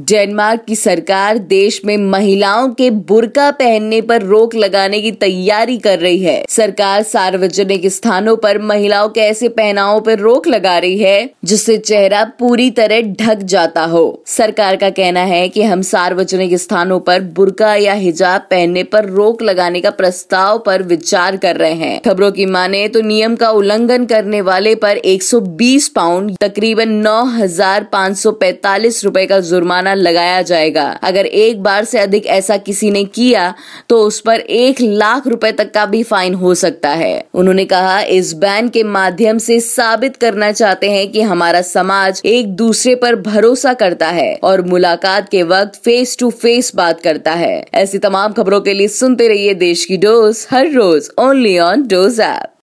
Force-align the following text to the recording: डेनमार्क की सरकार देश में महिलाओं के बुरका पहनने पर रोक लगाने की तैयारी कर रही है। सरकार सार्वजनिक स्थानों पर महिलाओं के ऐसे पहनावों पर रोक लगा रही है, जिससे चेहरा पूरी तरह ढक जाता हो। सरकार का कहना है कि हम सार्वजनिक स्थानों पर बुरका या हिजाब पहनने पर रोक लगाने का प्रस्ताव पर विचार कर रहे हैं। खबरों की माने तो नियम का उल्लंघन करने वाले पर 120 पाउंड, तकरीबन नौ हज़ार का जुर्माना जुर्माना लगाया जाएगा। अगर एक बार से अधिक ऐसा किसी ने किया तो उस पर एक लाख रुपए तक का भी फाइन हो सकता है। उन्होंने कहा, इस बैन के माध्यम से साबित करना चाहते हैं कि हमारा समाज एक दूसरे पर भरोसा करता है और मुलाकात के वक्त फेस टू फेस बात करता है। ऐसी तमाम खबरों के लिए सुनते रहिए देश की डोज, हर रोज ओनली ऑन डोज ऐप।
डेनमार्क 0.00 0.64
की 0.68 0.74
सरकार 0.76 1.38
देश 1.38 1.80
में 1.84 1.96
महिलाओं 1.96 2.68
के 2.68 2.88
बुरका 2.90 3.50
पहनने 3.50 4.00
पर 4.00 4.22
रोक 4.22 4.54
लगाने 4.54 5.00
की 5.00 5.12
तैयारी 5.12 5.76
कर 5.76 5.98
रही 5.98 6.18
है। 6.18 6.44
सरकार 6.48 7.02
सार्वजनिक 7.02 7.86
स्थानों 7.86 8.36
पर 8.36 8.58
महिलाओं 8.58 9.08
के 9.08 9.20
ऐसे 9.20 9.48
पहनावों 9.48 10.00
पर 10.00 10.18
रोक 10.18 10.48
लगा 10.48 10.76
रही 10.78 10.98
है, 10.98 11.30
जिससे 11.44 11.76
चेहरा 11.78 12.24
पूरी 12.38 12.70
तरह 12.70 13.00
ढक 13.20 13.42
जाता 13.44 13.84
हो। 13.84 14.22
सरकार 14.26 14.76
का 14.76 14.90
कहना 14.90 15.20
है 15.20 15.48
कि 15.48 15.62
हम 15.62 15.82
सार्वजनिक 15.82 16.54
स्थानों 16.54 17.00
पर 17.00 17.22
बुरका 17.32 17.74
या 17.74 17.92
हिजाब 17.94 18.40
पहनने 18.40 18.82
पर 18.82 19.08
रोक 19.08 19.42
लगाने 19.42 19.80
का 19.80 19.90
प्रस्ताव 19.92 20.58
पर 20.58 20.82
विचार 20.82 21.36
कर 21.36 21.56
रहे 21.56 21.74
हैं। 21.74 22.00
खबरों 22.00 22.30
की 22.32 22.46
माने 22.46 22.86
तो 22.88 23.00
नियम 23.00 23.36
का 23.36 23.50
उल्लंघन 23.52 24.06
करने 24.06 24.40
वाले 24.42 24.74
पर 24.74 24.96
120 24.96 25.88
पाउंड, 25.88 26.36
तकरीबन 26.40 26.88
नौ 27.00 27.24
हज़ार 27.32 27.88
का 29.16 29.40
जुर्माना 29.40 29.85
जुर्माना 29.86 29.94
लगाया 29.94 30.42
जाएगा। 30.42 30.84
अगर 31.02 31.26
एक 31.26 31.62
बार 31.62 31.84
से 31.84 31.98
अधिक 31.98 32.26
ऐसा 32.28 32.56
किसी 32.58 32.90
ने 32.90 33.04
किया 33.06 33.54
तो 33.88 34.00
उस 34.02 34.20
पर 34.20 34.40
एक 34.40 34.80
लाख 34.80 35.26
रुपए 35.26 35.52
तक 35.52 35.72
का 35.74 35.84
भी 35.86 36.02
फाइन 36.02 36.34
हो 36.34 36.54
सकता 36.54 36.88
है। 36.90 37.24
उन्होंने 37.34 37.64
कहा, 37.64 38.00
इस 38.00 38.32
बैन 38.34 38.68
के 38.68 38.82
माध्यम 38.82 39.38
से 39.38 39.58
साबित 39.60 40.16
करना 40.16 40.50
चाहते 40.52 40.90
हैं 40.90 41.10
कि 41.12 41.22
हमारा 41.22 41.62
समाज 41.62 42.22
एक 42.24 42.54
दूसरे 42.56 42.94
पर 42.94 43.16
भरोसा 43.22 43.74
करता 43.74 44.08
है 44.10 44.34
और 44.42 44.62
मुलाकात 44.66 45.28
के 45.28 45.42
वक्त 45.44 45.80
फेस 45.84 46.16
टू 46.18 46.30
फेस 46.32 46.74
बात 46.76 47.00
करता 47.00 47.32
है। 47.34 47.64
ऐसी 47.74 47.98
तमाम 47.98 48.32
खबरों 48.32 48.60
के 48.60 48.74
लिए 48.74 48.88
सुनते 48.90 49.28
रहिए 49.28 49.54
देश 49.56 49.84
की 49.84 49.96
डोज, 49.98 50.46
हर 50.50 50.70
रोज 50.72 51.10
ओनली 51.18 51.58
ऑन 51.58 51.86
डोज 51.88 52.20
ऐप। 52.20 52.52